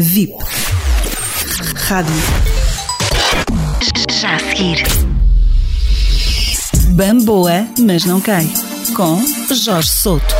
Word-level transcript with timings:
VIP. 0.00 0.32
Rádio. 1.74 2.14
Já 4.20 4.36
a 4.36 4.38
seguir. 4.38 4.84
Bamboa, 6.90 7.66
mas 7.80 8.04
não 8.04 8.20
cai. 8.20 8.48
Com 8.94 9.20
Jorge 9.52 9.88
Souto. 9.88 10.34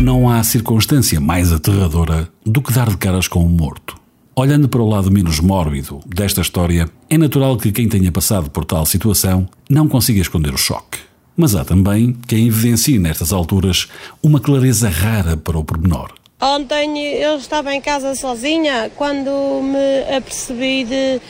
Não 0.00 0.28
há 0.28 0.42
circunstância 0.42 1.20
mais 1.20 1.52
aterradora 1.52 2.28
do 2.44 2.60
que 2.60 2.72
dar 2.72 2.88
de 2.90 2.96
caras 2.96 3.28
com 3.28 3.44
um 3.44 3.48
morto. 3.48 3.96
Olhando 4.34 4.68
para 4.68 4.82
o 4.82 4.88
lado 4.88 5.12
menos 5.12 5.38
mórbido 5.38 6.00
desta 6.04 6.40
história, 6.40 6.90
é 7.08 7.16
natural 7.16 7.56
que 7.56 7.70
quem 7.70 7.88
tenha 7.88 8.10
passado 8.10 8.50
por 8.50 8.64
tal 8.64 8.84
situação 8.84 9.48
não 9.70 9.88
consiga 9.88 10.20
esconder 10.20 10.52
o 10.52 10.58
choque. 10.58 11.07
Mas 11.40 11.54
há 11.54 11.64
também 11.64 12.16
quem 12.26 12.48
evidencie 12.48 12.98
nestas 12.98 13.32
alturas 13.32 13.86
uma 14.20 14.40
clareza 14.40 14.88
rara 14.88 15.36
para 15.36 15.56
o 15.56 15.62
pormenor. 15.62 16.12
Ontem 16.40 16.98
eu 17.14 17.36
estava 17.36 17.72
em 17.72 17.80
casa 17.80 18.16
sozinha 18.16 18.90
quando 18.96 19.30
me 19.62 20.16
apercebi 20.16 20.82
de. 20.82 21.20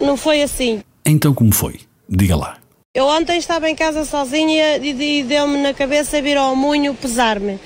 Não 0.00 0.16
foi 0.16 0.40
assim. 0.44 0.82
Então 1.04 1.34
como 1.34 1.52
foi? 1.52 1.80
Diga 2.08 2.36
lá. 2.36 2.58
Eu 2.94 3.06
ontem 3.06 3.38
estava 3.38 3.68
em 3.68 3.74
casa 3.74 4.04
sozinha 4.04 4.76
e, 4.76 5.24
deu-me 5.24 5.58
na 5.58 5.74
cabeça 5.74 6.22
vir 6.22 6.36
ao 6.36 6.54
munho 6.54 6.94
pesar-me. 6.94 7.58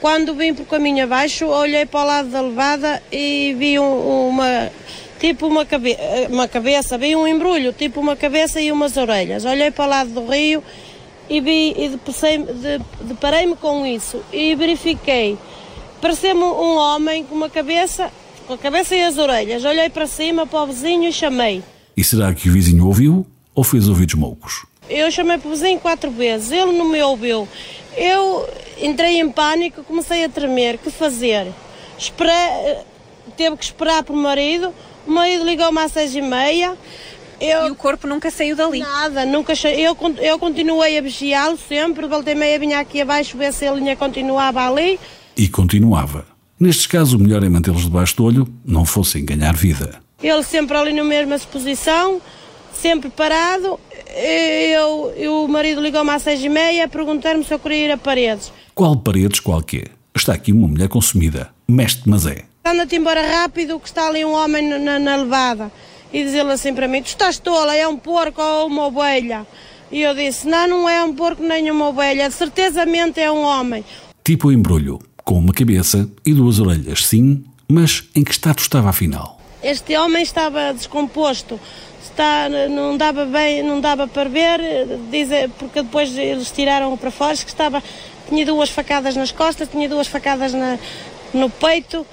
Quando 0.00 0.34
vim 0.34 0.54
por 0.54 0.66
caminho 0.66 1.04
abaixo, 1.04 1.46
olhei 1.46 1.86
para 1.86 2.00
o 2.00 2.04
lado 2.04 2.30
da 2.30 2.40
levada 2.40 3.00
e 3.12 3.54
vi 3.56 3.78
um, 3.78 4.28
uma. 4.28 4.72
Tipo 5.20 5.46
uma, 5.46 5.64
cabe 5.64 5.96
uma 6.28 6.48
cabeça, 6.48 6.98
vi 6.98 7.14
um 7.14 7.28
embrulho, 7.28 7.72
tipo 7.72 8.00
uma 8.00 8.16
cabeça 8.16 8.60
e 8.60 8.72
umas 8.72 8.96
orelhas. 8.96 9.44
Olhei 9.44 9.70
para 9.70 9.84
o 9.84 9.88
lado 9.88 10.10
do 10.10 10.26
rio 10.26 10.60
e 11.28 11.40
vi 11.40 11.74
e 11.76 11.98
deparei-me 13.00 13.56
com 13.56 13.86
isso 13.86 14.22
e 14.32 14.54
verifiquei. 14.54 15.38
Pareceu-me 16.00 16.42
um 16.42 16.76
homem 16.76 17.24
com 17.24 17.34
uma 17.34 17.48
cabeça, 17.48 18.10
com 18.46 18.54
a 18.54 18.58
cabeça 18.58 18.94
e 18.94 19.02
as 19.02 19.16
orelhas. 19.16 19.64
Olhei 19.64 19.88
para 19.88 20.06
cima 20.06 20.46
para 20.46 20.62
o 20.62 20.66
vizinho 20.66 21.08
e 21.08 21.12
chamei. 21.12 21.62
E 21.96 22.04
será 22.04 22.34
que 22.34 22.48
o 22.48 22.52
vizinho 22.52 22.86
ouviu 22.86 23.26
ou 23.54 23.64
fez 23.64 23.88
ouvidos 23.88 24.14
moucos? 24.14 24.66
Eu 24.88 25.10
chamei 25.10 25.38
para 25.38 25.48
o 25.48 25.50
vizinho 25.52 25.80
quatro 25.80 26.10
vezes, 26.10 26.52
ele 26.52 26.72
não 26.72 26.84
me 26.86 27.02
ouviu. 27.02 27.48
Eu 27.96 28.46
entrei 28.78 29.18
em 29.18 29.30
pânico, 29.30 29.82
comecei 29.84 30.24
a 30.24 30.28
tremer. 30.28 30.78
Que 30.78 30.90
fazer? 30.90 31.46
Esperei, 31.96 32.34
teve 33.36 33.56
que 33.56 33.64
esperar 33.64 34.02
para 34.02 34.14
o 34.14 34.16
marido. 34.16 34.74
O 35.06 35.10
marido 35.10 35.44
ligou-me 35.44 35.78
às 35.78 35.92
seis 35.92 36.14
e 36.14 36.20
meia. 36.20 36.76
Eu, 37.40 37.68
e 37.68 37.70
o 37.70 37.74
corpo 37.74 38.06
nunca 38.06 38.30
saiu 38.30 38.56
dali? 38.56 38.80
Nada, 38.80 39.24
nunca 39.26 39.52
eu, 39.68 39.96
eu 40.20 40.38
continuei 40.38 40.98
a 40.98 41.00
vigiá-lo 41.00 41.56
sempre, 41.56 42.06
voltei 42.06 42.34
meia 42.34 42.58
vinha 42.58 42.80
aqui 42.80 43.00
abaixo 43.00 43.36
ver 43.36 43.52
se 43.52 43.66
a 43.66 43.72
linha 43.72 43.96
continuava 43.96 44.66
ali. 44.66 44.98
E 45.36 45.48
continuava. 45.48 46.26
Nestes 46.58 46.86
casos, 46.86 47.14
o 47.14 47.18
melhor 47.18 47.42
é 47.42 47.48
mantê-los 47.48 47.82
debaixo 47.82 48.16
do 48.16 48.24
olho, 48.24 48.48
não 48.64 48.84
fossem 48.84 49.24
ganhar 49.24 49.54
vida. 49.54 50.00
Ele 50.22 50.42
sempre 50.42 50.76
ali 50.76 50.92
na 50.92 51.04
mesma 51.04 51.38
posição, 51.38 52.20
sempre 52.72 53.10
parado. 53.10 53.78
Eu, 54.16 55.12
eu 55.16 55.44
o 55.44 55.48
marido 55.48 55.80
ligou-me 55.80 56.10
às 56.10 56.22
seis 56.22 56.42
e 56.42 56.48
meia 56.48 56.84
a 56.84 56.88
perguntar-me 56.88 57.44
se 57.44 57.52
eu 57.52 57.58
queria 57.58 57.86
ir 57.86 57.90
a 57.90 57.96
paredes. 57.96 58.52
Qual 58.74 58.96
paredes, 58.96 59.40
qual 59.40 59.60
quê? 59.60 59.88
Está 60.14 60.34
aqui 60.34 60.52
uma 60.52 60.68
mulher 60.68 60.88
consumida. 60.88 61.50
Mestre, 61.68 62.08
mas 62.08 62.24
é. 62.26 62.44
Anda-te 62.64 62.96
embora 62.96 63.20
rápido 63.26 63.78
que 63.80 63.88
está 63.88 64.06
ali 64.06 64.24
um 64.24 64.32
homem 64.32 64.66
na, 64.78 64.98
na 64.98 65.16
levada 65.16 65.70
e 66.14 66.22
diz 66.22 66.32
ele 66.32 66.52
assim 66.52 66.72
para 66.72 66.86
mim: 66.86 67.02
Tu 67.02 67.08
estás 67.08 67.40
tola, 67.40 67.74
é 67.74 67.86
um 67.88 67.96
porco 67.96 68.40
ou 68.40 68.68
uma 68.68 68.86
ovelha? 68.86 69.44
E 69.90 70.00
eu 70.00 70.14
disse: 70.14 70.46
Não, 70.46 70.68
não 70.68 70.88
é 70.88 71.02
um 71.02 71.12
porco 71.12 71.42
nem 71.42 71.68
uma 71.72 71.88
ovelha, 71.88 72.30
certezamente 72.30 73.18
é 73.18 73.30
um 73.30 73.42
homem. 73.42 73.84
Tipo 74.22 74.52
embrulho, 74.52 75.00
com 75.24 75.36
uma 75.36 75.52
cabeça 75.52 76.08
e 76.24 76.32
duas 76.32 76.60
orelhas, 76.60 77.04
sim, 77.04 77.44
mas 77.68 78.04
em 78.14 78.22
que 78.22 78.30
estado 78.30 78.60
estava 78.60 78.90
afinal? 78.90 79.40
Este 79.60 79.96
homem 79.96 80.22
estava 80.22 80.72
descomposto, 80.72 81.58
está, 82.02 82.48
não 82.70 82.96
dava 82.96 83.24
bem, 83.24 83.62
não 83.62 83.80
dava 83.80 84.06
para 84.06 84.28
ver, 84.30 84.60
diz, 85.10 85.28
porque 85.58 85.82
depois 85.82 86.16
eles 86.16 86.52
tiraram 86.52 86.96
para 86.96 87.10
fora, 87.10 87.36
que 87.36 87.48
estava, 87.48 87.82
tinha 88.28 88.46
duas 88.46 88.70
facadas 88.70 89.16
nas 89.16 89.32
costas, 89.32 89.68
tinha 89.68 89.88
duas 89.88 90.06
facadas 90.06 90.52
na, 90.52 90.78
no 91.32 91.50
peito, 91.50 92.06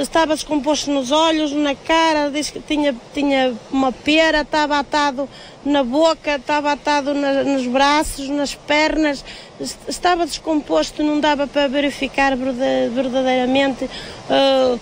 estava 0.00 0.34
descomposto 0.34 0.90
nos 0.90 1.10
olhos, 1.10 1.52
na 1.52 1.74
cara, 1.74 2.30
disse 2.30 2.52
que 2.52 2.60
tinha, 2.60 2.94
tinha 3.12 3.54
uma 3.70 3.90
pera, 3.90 4.42
estava 4.42 4.78
atado 4.78 5.28
na 5.64 5.82
boca, 5.82 6.36
estava 6.36 6.72
atado 6.72 7.12
na, 7.12 7.42
nos 7.42 7.66
braços, 7.66 8.28
nas 8.28 8.54
pernas, 8.54 9.24
estava 9.88 10.26
descomposto, 10.26 11.02
não 11.02 11.18
dava 11.18 11.46
para 11.46 11.66
verificar 11.66 12.36
verdadeiramente 12.36 13.84
uh, 13.84 14.80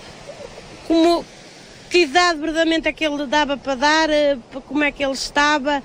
como, 0.87 1.25
que 1.89 2.01
idade 2.01 2.39
verdadeiramente 2.39 2.89
é 2.89 2.93
que 2.93 3.05
ele 3.05 3.27
dava 3.27 3.57
para 3.57 3.75
dar, 3.75 4.11
uh, 4.11 4.61
como 4.63 4.85
é 4.85 4.93
que 4.93 5.03
ele 5.03 5.15
estava, 5.15 5.83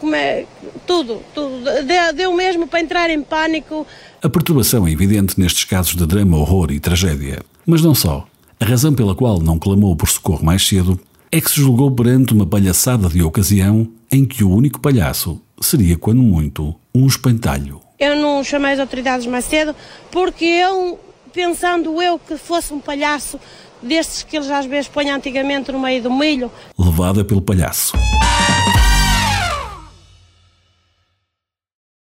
como 0.00 0.14
é, 0.14 0.44
tudo, 0.86 1.22
tudo. 1.32 1.62
Deu, 1.84 2.12
deu 2.12 2.32
mesmo 2.34 2.66
para 2.66 2.80
entrar 2.80 3.10
em 3.10 3.22
pânico. 3.22 3.86
A 4.20 4.28
perturbação 4.28 4.86
é 4.86 4.90
evidente 4.90 5.38
nestes 5.38 5.62
casos 5.62 5.94
de 5.94 6.04
drama, 6.04 6.36
horror 6.36 6.72
e 6.72 6.80
tragédia. 6.80 7.38
Mas 7.66 7.82
não 7.82 7.94
só. 7.96 8.24
A 8.60 8.64
razão 8.64 8.94
pela 8.94 9.14
qual 9.14 9.40
não 9.40 9.58
clamou 9.58 9.96
por 9.96 10.08
socorro 10.08 10.44
mais 10.44 10.66
cedo 10.66 10.98
é 11.32 11.40
que 11.40 11.50
se 11.50 11.56
julgou 11.56 11.90
perante 11.90 12.32
uma 12.32 12.46
palhaçada 12.46 13.08
de 13.08 13.20
ocasião 13.22 13.88
em 14.10 14.24
que 14.24 14.44
o 14.44 14.50
único 14.50 14.80
palhaço 14.80 15.42
seria, 15.60 15.98
quando 15.98 16.22
muito, 16.22 16.74
um 16.94 17.06
espantalho. 17.06 17.80
Eu 17.98 18.14
não 18.16 18.44
chamei 18.44 18.72
as 18.72 18.78
autoridades 18.78 19.26
mais 19.26 19.44
cedo 19.46 19.74
porque 20.12 20.44
eu, 20.44 20.98
pensando 21.32 22.00
eu 22.00 22.18
que 22.20 22.36
fosse 22.36 22.72
um 22.72 22.78
palhaço 22.78 23.40
destes 23.82 24.22
que 24.22 24.36
eles 24.36 24.48
às 24.48 24.66
vezes 24.66 24.88
põem 24.88 25.10
antigamente 25.10 25.72
no 25.72 25.80
meio 25.80 26.02
do 26.02 26.12
milho. 26.12 26.50
Levada 26.78 27.24
pelo 27.24 27.42
palhaço. 27.42 27.96